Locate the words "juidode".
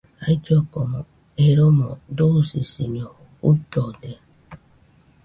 3.43-4.11